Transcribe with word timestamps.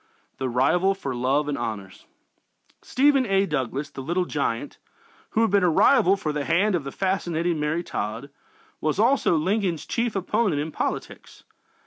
THE 0.39 0.49
RIVAL 0.49 0.95
FOR 0.95 1.13
LOVE 1.15 1.47
AND 1.47 1.59
HONORS 1.59 2.07
Stephen 2.81 3.23
A. 3.27 3.45
Douglas, 3.45 3.91
"the 3.91 4.01
Little 4.01 4.25
Giant," 4.25 4.79
who 5.37 5.41
had 5.43 5.51
been 5.51 5.63
a 5.63 5.69
rival 5.69 6.17
for 6.17 6.33
the 6.33 6.43
hand 6.43 6.73
of 6.73 6.83
the 6.83 6.91
fascinating 6.91 7.59
Mary 7.59 7.83
Todd, 7.83 8.31
was 8.79 8.97
also 8.97 9.35
Lincoln's 9.35 9.85
chief 9.85 10.15
opponent 10.15 10.59
in 10.59 10.71
politics. 10.71 11.43